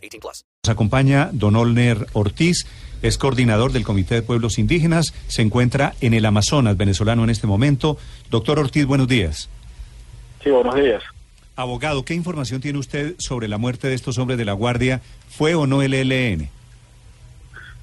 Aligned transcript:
18 0.00 0.20
plus. 0.20 0.44
Nos 0.64 0.70
acompaña 0.72 1.30
Don 1.32 1.56
Olner 1.56 2.06
Ortiz, 2.12 2.66
es 3.02 3.16
coordinador 3.18 3.72
del 3.72 3.84
Comité 3.84 4.16
de 4.16 4.22
Pueblos 4.22 4.58
Indígenas, 4.58 5.14
se 5.28 5.42
encuentra 5.42 5.94
en 6.00 6.14
el 6.14 6.26
Amazonas 6.26 6.76
venezolano 6.76 7.24
en 7.24 7.30
este 7.30 7.46
momento. 7.46 7.96
Doctor 8.30 8.58
Ortiz, 8.58 8.84
buenos 8.86 9.08
días. 9.08 9.48
Sí, 10.44 10.50
buenos 10.50 10.74
días. 10.74 11.02
Abogado, 11.56 12.04
¿qué 12.04 12.14
información 12.14 12.60
tiene 12.60 12.78
usted 12.78 13.14
sobre 13.18 13.46
la 13.48 13.58
muerte 13.58 13.88
de 13.88 13.94
estos 13.94 14.16
hombres 14.18 14.38
de 14.38 14.44
la 14.46 14.52
Guardia? 14.54 15.00
¿Fue 15.28 15.54
o 15.54 15.66
no 15.66 15.82
el 15.82 15.92
ELN? 15.94 16.48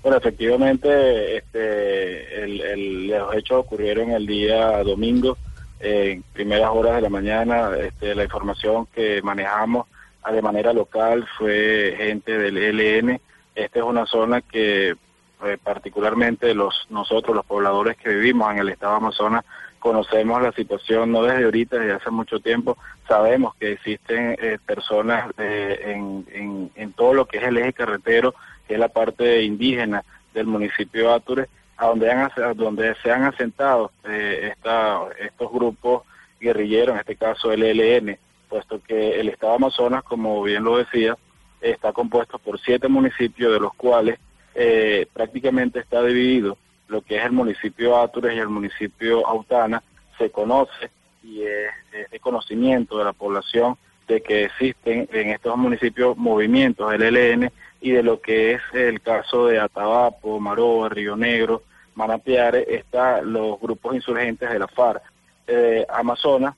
Bueno, 0.04 0.18
efectivamente, 0.18 1.38
este, 1.38 2.44
el, 2.44 2.62
el- 2.62 3.08
los 3.08 3.36
hechos 3.36 3.60
ocurrieron 3.60 4.12
el 4.12 4.26
día 4.26 4.82
domingo, 4.84 5.38
en 5.80 6.24
primeras 6.34 6.70
horas 6.72 6.96
de 6.96 7.02
la 7.02 7.10
mañana. 7.10 7.70
Este, 7.80 8.16
la 8.16 8.24
información 8.24 8.88
que 8.96 9.22
manejamos 9.22 9.86
de 10.32 10.42
manera 10.42 10.74
local 10.74 11.28
fue 11.38 11.96
gente 11.98 12.38
del 12.38 12.58
ELN. 12.58 13.20
Esta 13.56 13.80
es 13.80 13.86
una 13.86 14.06
zona 14.06 14.42
que 14.42 14.90
eh, 14.90 15.58
particularmente 15.64 16.54
los 16.54 16.88
nosotros, 16.90 17.36
los 17.36 17.46
pobladores 17.46 17.98
que 17.98 18.10
vivimos 18.10 18.52
en 18.52 18.60
el 18.60 18.70
estado 18.70 18.94
de 18.94 18.98
Amazonas, 18.98 19.46
conocemos 19.80 20.42
la 20.42 20.52
situación 20.52 21.12
no 21.12 21.24
desde 21.24 21.46
ahorita, 21.46 21.78
desde 21.78 21.94
hace 21.94 22.10
mucho 22.10 22.40
tiempo. 22.40 22.78
Sabemos 23.08 23.56
que 23.56 23.74
existen 23.74 24.36
eh, 24.40 24.58
personas 24.66 25.32
eh, 25.38 25.80
en, 25.86 26.26
en, 26.32 26.72
en 26.76 26.94
todo 26.94 27.14
lo 27.14 27.26
que 27.26 27.38
es 27.38 27.44
el 27.44 27.58
eje 27.58 27.74
carretero, 27.74 28.34
que 28.68 28.74
es 28.74 28.80
la 28.80 28.90
parte 28.90 29.44
indígena 29.44 30.04
del 30.34 30.48
municipio 30.48 31.10
de 31.10 31.16
Atures, 31.16 31.48
a 31.78 31.88
donde, 31.88 32.12
han, 32.12 32.32
a 32.36 32.54
donde 32.54 32.96
se 33.04 33.12
han 33.12 33.24
asentado 33.24 33.92
eh, 34.04 34.52
esta, 34.52 35.02
estos 35.20 35.52
grupos 35.52 36.04
guerrilleros, 36.40 36.96
en 36.96 37.00
este 37.00 37.16
caso 37.16 37.52
el 37.52 37.64
ELN, 37.64 38.18
puesto 38.50 38.82
que 38.82 39.20
el 39.20 39.30
estado 39.30 39.54
de 39.54 39.58
Amazonas, 39.58 40.04
como 40.04 40.42
bien 40.44 40.64
lo 40.64 40.78
decía, 40.78 41.18
está 41.62 41.94
compuesto 41.94 42.40
por 42.40 42.60
siete 42.60 42.88
municipios, 42.88 43.54
de 43.54 43.60
los 43.60 43.74
cuales 43.74 44.20
eh, 44.56 45.08
prácticamente 45.14 45.80
está 45.80 46.04
dividido 46.04 46.58
lo 46.88 47.02
que 47.02 47.18
es 47.18 47.26
el 47.26 47.32
municipio 47.32 47.98
Atures 47.98 48.36
y 48.36 48.40
el 48.40 48.50
municipio 48.50 49.28
Autana, 49.28 49.84
se 50.18 50.32
conoce 50.32 50.90
y 51.24 51.44
es, 51.44 51.70
es 51.92 52.10
de 52.10 52.20
conocimiento 52.20 52.98
de 52.98 53.04
la 53.06 53.14
población 53.14 53.78
de 54.08 54.22
que 54.22 54.46
existen 54.46 55.08
en 55.12 55.30
estos 55.30 55.58
municipios 55.58 56.16
movimientos 56.18 56.90
del 56.92 57.18
ELN 57.18 57.52
y 57.82 57.92
de 57.92 58.04
lo 58.04 58.22
que 58.22 58.54
es 58.54 58.62
el 58.74 59.02
caso 59.02 59.48
de 59.48 59.60
Atabapo, 59.60 60.40
Maroa, 60.40 60.90
Río 60.90 61.16
Negro, 61.16 61.64
Manapiare, 61.96 62.66
están 62.76 63.32
los 63.34 63.60
grupos 63.60 63.96
insurgentes 63.96 64.50
de 64.50 64.60
la 64.60 64.68
FARC. 64.68 65.02
Eh, 65.48 65.86
Amazonas, 65.90 66.56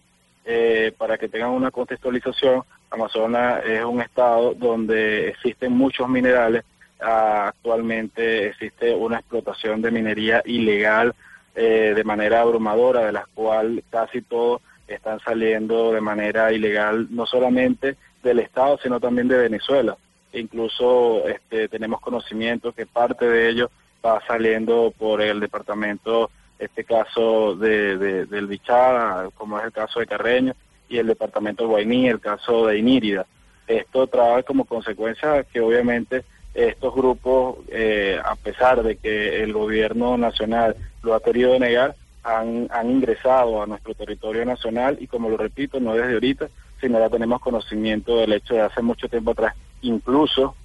eh, 0.52 0.92
para 0.97 1.17
que 1.17 1.30
tengan 1.30 1.52
una 1.52 1.69
contextualización, 1.69 2.64
Amazonas 2.89 3.64
es 3.66 3.83
un 3.83 4.02
estado 4.02 4.56
donde 4.56 5.30
existen 5.30 5.73
muchos 5.73 6.09
minerales, 6.09 6.64
Ah, 7.02 7.47
actualmente 7.47 8.47
existe 8.47 8.94
una 8.94 9.19
explotación 9.19 9.81
de 9.81 9.89
minería 9.89 10.44
ilegal 10.45 11.16
eh, 11.56 11.94
de 11.95 12.03
manera 12.03 12.41
abrumadora, 12.41 13.06
de 13.06 13.14
las 13.14 13.25
cual 13.28 13.84
casi 13.90 14.22
todos 14.22 14.62
están 14.85 15.19
saliendo 15.22 15.94
de 15.94 16.01
manera 16.01 16.51
ilegal, 16.51 17.07
no 17.09 17.25
solamente 17.25 17.95
del 18.22 18.40
Estado, 18.40 18.78
sino 18.84 19.00
también 19.00 19.29
de 19.29 19.38
Venezuela. 19.38 19.95
Incluso 20.34 21.25
este, 21.28 21.69
tenemos 21.69 22.01
conocimiento 22.01 22.74
que 22.74 22.85
parte 22.85 23.25
de 23.25 23.50
ello 23.50 23.72
va 24.06 24.22
saliendo 24.28 24.94
por 24.97 25.22
el 25.22 25.40
departamento, 25.40 26.29
este 26.59 26.84
caso 26.84 27.56
de, 27.56 27.97
de- 27.97 28.25
del 28.25 28.47
Bichara, 28.47 29.30
como 29.36 29.58
es 29.58 29.66
el 29.66 29.72
caso 29.72 30.00
de 30.00 30.08
Carreño, 30.08 30.53
y 30.90 30.97
el 30.97 31.08
departamento 31.08 31.64
de 31.64 31.70
Guainí, 31.70 32.08
el 32.09 32.20
caso 32.20 32.68
de 32.68 32.78
Inírida. 32.78 33.25
Esto 33.68 34.08
trae 34.08 34.44
como 34.44 34.66
consecuencia 34.66 35.44
que 35.44 35.62
obviamente 35.62 36.24
estos 36.53 36.94
grupos, 36.96 37.58
eh, 37.69 38.19
a 38.24 38.36
pesar 38.36 38.81
de 38.84 38.98
que 38.98 39.44
el 39.44 39.53
gobierno 39.53 40.18
nacional 40.18 40.75
lo 41.03 41.14
ha 41.14 41.22
querido 41.22 41.58
negar, 41.59 41.96
han, 42.24 42.68
han 42.72 42.90
ingresado 42.90 43.62
a 43.62 43.68
nuestro 43.68 43.94
territorio 43.94 44.44
nacional 44.46 44.98
y 45.00 45.08
como 45.08 45.30
lo 45.30 45.38
repito, 45.38 45.80
no 45.80 45.94
desde 45.94 46.14
ahorita, 46.14 46.50
sino 46.81 47.00
ya 47.00 47.09
tenemos 47.09 47.40
conocimiento 47.40 48.18
del 48.18 48.34
hecho 48.34 48.56
de 48.56 48.62
hace 48.62 48.81
mucho 48.81 49.08
tiempo 49.08 49.31
atrás. 49.31 49.53
Incluso 49.81 50.56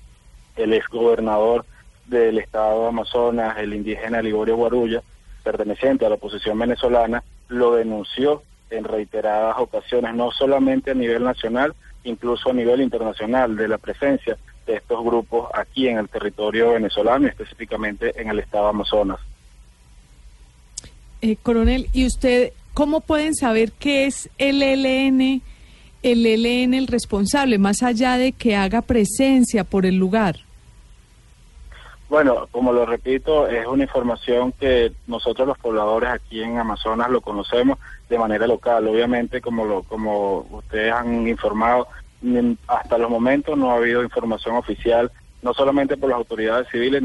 el 0.57 0.73
exgobernador 0.73 1.65
del 2.07 2.39
estado 2.39 2.83
de 2.83 2.89
Amazonas, 2.89 3.59
el 3.59 3.75
indígena 3.75 4.23
Liborio 4.23 4.57
Guarulla, 4.57 5.03
perteneciente 5.45 6.05
a 6.05 6.09
la 6.09 6.17
oposición 6.17 6.59
venezolana, 6.59 7.23
lo 7.49 7.75
denunció 7.75 8.43
en 8.71 8.85
reiteradas 8.85 9.57
ocasiones, 9.59 10.15
no 10.15 10.33
solamente 10.33 10.91
a 10.91 10.95
nivel 10.95 11.23
nacional, 11.23 11.75
incluso 12.03 12.51
a 12.51 12.55
nivel 12.55 12.81
internacional, 12.81 13.55
de 13.57 13.69
la 13.69 13.79
presencia 13.79 14.37
de 14.67 14.77
estos 14.77 15.05
grupos 15.05 15.49
aquí 15.55 15.87
en 15.89 15.99
el 15.99 16.09
territorio 16.09 16.73
venezolano 16.73 17.29
específicamente 17.29 18.21
en 18.21 18.31
el 18.31 18.39
estado 18.41 18.69
Amazonas. 18.69 19.21
Eh, 21.21 21.37
coronel, 21.43 21.89
¿y 21.93 22.07
usted 22.07 22.53
cómo 22.73 23.01
pueden 23.01 23.35
saber 23.35 23.73
qué 23.73 24.07
es 24.07 24.31
el 24.39 24.63
ELN, 24.63 25.43
el 26.03 26.27
ELN 26.27 26.75
el 26.75 26.87
responsable, 26.87 27.59
más 27.59 27.83
allá 27.83 28.17
de 28.17 28.33
que 28.33 28.57
haga 28.57 28.83
presencia 28.83 29.65
por 29.65 29.87
el 29.87 29.97
lugar? 29.97 30.37
Bueno, 32.15 32.47
como 32.53 32.73
lo 32.73 32.87
repito, 32.87 33.49
es 33.49 33.67
una 33.67 33.83
información 33.83 34.53
que 34.53 34.93
nosotros 35.09 35.49
los 35.49 35.59
pobladores 35.59 36.11
aquí 36.11 36.41
en 36.45 36.59
Amazonas 36.59 37.11
lo 37.11 37.21
conocemos 37.21 37.77
de 38.09 38.17
manera 38.17 38.47
local. 38.47 38.87
Obviamente, 38.87 39.41
como 39.41 39.65
lo, 39.65 39.83
como 39.83 40.47
ustedes 40.53 40.93
han 40.93 41.27
informado, 41.27 41.89
ni- 42.23 42.57
hasta 42.69 42.99
los 42.99 43.11
momentos 43.11 43.59
no 43.59 43.73
ha 43.73 43.79
habido 43.79 44.05
información 44.05 44.55
oficial, 44.55 45.11
no 45.43 45.55
solamente 45.55 45.97
por 45.97 46.09
las 46.09 46.19
autoridades 46.19 46.69
civiles, 46.71 47.03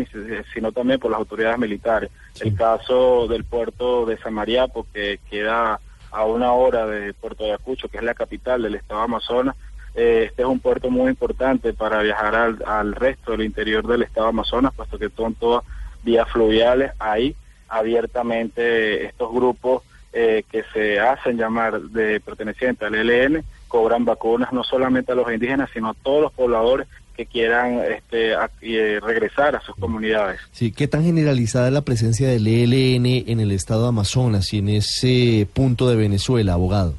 sino 0.53 0.72
también 0.72 1.00
por 1.00 1.09
las 1.09 1.18
autoridades 1.18 1.58
militares. 1.58 2.12
El 2.40 2.53
caso 2.56 3.25
del 3.28 3.46
puerto 3.46 4.06
de 4.06 4.16
Samariapo, 4.19 4.86
que 4.94 5.19
queda 5.28 5.80
a 6.12 6.25
una 6.25 6.52
hora 6.53 6.86
de 6.86 7.16
Puerto 7.16 7.46
Ayacucho, 7.46 7.88
que 7.90 7.98
es 7.98 8.03
la 8.03 8.14
capital 8.14 8.62
del 8.62 8.75
estado 8.75 9.00
de 9.00 9.06
Amazonas, 9.06 9.56
este 10.00 10.42
es 10.44 10.48
un 10.48 10.60
puerto 10.60 10.90
muy 10.90 11.10
importante 11.10 11.74
para 11.74 12.02
viajar 12.02 12.36
al, 12.36 12.64
al 12.66 12.96
resto 12.96 13.32
del 13.32 13.42
interior 13.44 13.86
del 13.88 14.04
estado 14.04 14.28
de 14.28 14.30
Amazonas, 14.30 14.74
puesto 14.76 14.98
que 14.98 15.10
son 15.10 15.34
todas 15.36 15.64
vías 16.04 16.28
fluviales. 16.30 16.92
Ahí 17.00 17.36
abiertamente 17.68 19.06
estos 19.06 19.32
grupos 19.34 19.84
eh, 20.14 20.44
que 20.52 20.64
se 20.74 21.00
hacen 21.00 21.38
llamar 21.38 21.80
de 21.82 22.20
pertenecientes 22.20 22.88
al 22.88 22.96
ELN 22.96 23.44
cobran 23.68 24.06
vacunas 24.06 24.52
no 24.54 24.64
solamente 24.64 25.12
a 25.12 25.16
los 25.16 25.32
indígenas, 25.32 25.70
sino 25.74 25.90
a 25.90 25.94
todos 25.94 26.22
los 26.24 26.31
pobladores 26.34 26.88
que 27.16 27.26
quieran 27.26 27.80
este, 27.96 28.34
a- 28.34 28.50
eh, 28.62 29.00
regresar 29.04 29.56
a 29.56 29.62
sus 29.62 29.76
comunidades. 29.76 30.40
Sí, 30.52 30.72
¿qué 30.72 30.88
tan 30.88 31.04
generalizada 31.04 31.68
es 31.68 31.74
la 31.74 31.81
presencia 31.81 32.28
del 32.30 32.48
ELN 32.48 33.06
en 33.30 33.40
el 33.40 33.52
estado 33.52 33.84
de 33.84 33.90
Amazonas 33.90 34.54
y 34.54 34.60
en 34.60 34.70
ese 34.70 35.48
punto 35.54 35.90
de 35.90 35.98
Venezuela, 35.98 36.54
abogado? 36.54 36.96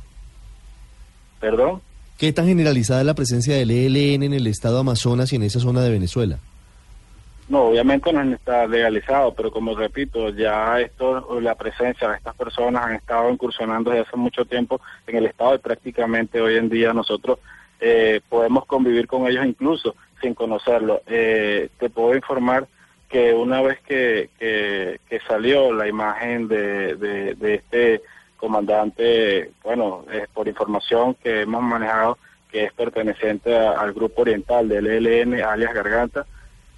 ¿Perdón? 1.40 1.80
¿Qué 2.20 2.34
tan 2.34 2.46
generalizada 2.46 3.00
es 3.00 3.06
la 3.06 3.14
presencia 3.14 3.56
del 3.56 3.70
ELN 3.70 4.24
en 4.24 4.34
el 4.34 4.46
estado 4.46 4.78
Amazonas 4.78 5.32
y 5.32 5.36
en 5.36 5.42
esa 5.42 5.58
zona 5.58 5.80
de 5.80 5.90
Venezuela? 5.90 6.36
No, 7.48 7.68
obviamente 7.68 8.12
no 8.12 8.20
está 8.34 8.66
legalizado, 8.66 9.32
pero 9.32 9.50
como 9.50 9.74
repito, 9.74 10.28
ya 10.28 10.78
esto, 10.82 11.40
la 11.40 11.54
presencia 11.54 12.10
de 12.10 12.18
estas 12.18 12.36
personas 12.36 12.84
han 12.84 12.96
estado 12.96 13.30
incursionando 13.30 13.90
desde 13.90 14.02
hace 14.02 14.18
mucho 14.18 14.44
tiempo 14.44 14.82
en 15.06 15.16
el 15.16 15.24
Estado 15.24 15.54
y 15.54 15.58
prácticamente 15.60 16.42
hoy 16.42 16.56
en 16.56 16.68
día 16.68 16.92
nosotros 16.92 17.38
eh, 17.80 18.20
podemos 18.28 18.66
convivir 18.66 19.06
con 19.06 19.26
ellos 19.26 19.46
incluso 19.46 19.96
sin 20.20 20.34
conocerlo. 20.34 21.00
Eh, 21.06 21.70
te 21.78 21.88
puedo 21.88 22.14
informar 22.14 22.68
que 23.08 23.32
una 23.32 23.62
vez 23.62 23.80
que, 23.80 24.28
que, 24.38 25.00
que 25.08 25.20
salió 25.20 25.72
la 25.72 25.88
imagen 25.88 26.48
de, 26.48 26.96
de 26.96 27.54
este 27.54 28.02
comandante, 28.40 29.52
bueno, 29.62 30.04
es 30.10 30.26
por 30.28 30.48
información 30.48 31.14
que 31.22 31.42
hemos 31.42 31.62
manejado, 31.62 32.18
que 32.50 32.64
es 32.64 32.72
perteneciente 32.72 33.56
a- 33.56 33.72
al 33.72 33.92
grupo 33.92 34.22
oriental 34.22 34.68
del 34.68 34.86
ELN, 34.86 35.42
alias 35.42 35.74
Garganta, 35.74 36.26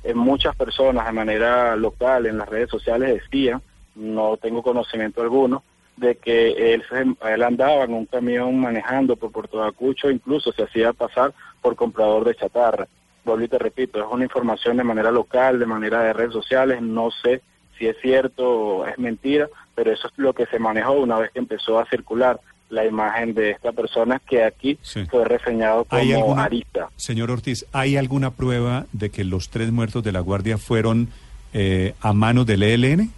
eh, 0.03 0.13
muchas 0.13 0.57
personas 0.57 1.07
de 1.07 1.13
manera 1.13 1.77
local 1.77 2.27
en 2.27 2.39
las 2.39 2.49
redes 2.49 2.69
sociales 2.69 3.15
decían, 3.23 3.63
no 3.95 4.37
tengo 4.37 4.63
conocimiento 4.63 5.23
alguno, 5.23 5.63
de 5.97 6.17
que 6.17 6.75
él, 6.75 6.83
él 7.25 7.43
andaba 7.43 7.85
en 7.85 7.95
un 7.95 8.07
camión 8.07 8.59
manejando 8.59 9.15
por 9.15 9.31
Puerto 9.31 9.63
Ayacucho, 9.63 10.11
incluso 10.11 10.51
se 10.53 10.65
hacía 10.65 10.93
pasar 10.93 11.33
por 11.61 11.77
comprador 11.77 12.25
de 12.25 12.35
chatarra. 12.35 12.89
vuelvo 13.25 13.45
y 13.45 13.49
te 13.49 13.59
repito, 13.59 14.01
es 14.01 14.07
una 14.11 14.25
información 14.25 14.79
de 14.79 14.83
manera 14.85 15.13
local, 15.13 15.61
de 15.61 15.67
manera 15.67 16.03
de 16.03 16.13
redes 16.13 16.33
sociales, 16.33 16.83
no 16.83 17.11
sé 17.13 17.41
si 17.79 17.87
es 17.87 17.97
cierto 18.01 18.51
o 18.51 18.87
es 18.87 18.99
mentira, 18.99 19.49
pero 19.75 19.93
eso 19.93 20.09
es 20.09 20.15
lo 20.17 20.33
que 20.33 20.47
se 20.47 20.59
manejó 20.59 20.93
una 20.93 21.19
vez 21.19 21.31
que 21.33 21.39
empezó 21.39 21.79
a 21.79 21.87
circular 21.87 22.41
la 22.71 22.87
imagen 22.87 23.35
de 23.35 23.51
esta 23.51 23.73
persona 23.73 24.19
que 24.27 24.45
aquí 24.45 24.79
Sí. 24.83 25.05
fue 25.11 25.25
reseñado 25.27 25.87
¿Hay 25.91 26.07
como 26.13 26.19
alguna- 26.25 26.45
arista. 26.45 26.89
Señor 26.97 27.31
Ortiz, 27.31 27.67
¿hay 27.73 27.97
alguna 27.99 28.31
prueba 28.31 28.87
de 28.93 29.11
que 29.11 29.25
los 29.25 29.51
tres 29.51 29.71
muertos 29.71 30.03
de 30.03 30.13
la 30.13 30.21
Guardia 30.21 30.57
fueron 30.59 31.09
eh, 31.55 31.95
a 32.01 32.15
manos 32.15 32.47
del 32.47 32.63
ELN? 32.63 33.11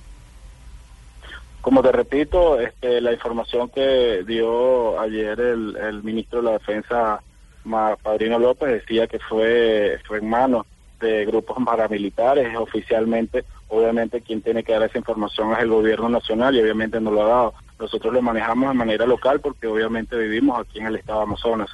Como 1.60 1.82
te 1.82 1.92
repito, 1.92 2.58
este, 2.60 3.00
la 3.00 3.12
información 3.12 3.70
que 3.70 4.22
dio 4.26 5.00
ayer 5.00 5.38
el, 5.40 5.76
el 5.76 6.02
ministro 6.02 6.40
de 6.40 6.44
la 6.46 6.52
Defensa, 6.58 7.20
Padrino 8.02 8.38
López, 8.38 8.70
decía 8.70 9.06
que 9.06 9.18
fue, 9.20 9.98
fue 10.06 10.18
en 10.18 10.28
manos 10.28 10.66
de 11.04 11.24
grupos 11.26 11.56
paramilitares. 11.64 12.56
Oficialmente, 12.56 13.44
obviamente, 13.68 14.20
quien 14.20 14.42
tiene 14.42 14.62
que 14.62 14.72
dar 14.72 14.82
esa 14.82 14.98
información 14.98 15.52
es 15.52 15.58
el 15.58 15.68
gobierno 15.68 16.08
nacional 16.08 16.54
y 16.56 16.60
obviamente 16.60 17.00
no 17.00 17.10
lo 17.10 17.24
ha 17.24 17.28
dado. 17.28 17.54
Nosotros 17.78 18.12
lo 18.12 18.22
manejamos 18.22 18.70
de 18.70 18.74
manera 18.74 19.06
local 19.06 19.40
porque 19.40 19.66
obviamente 19.66 20.16
vivimos 20.16 20.58
aquí 20.58 20.78
en 20.78 20.86
el 20.86 20.96
estado 20.96 21.20
de 21.20 21.24
Amazonas. 21.24 21.70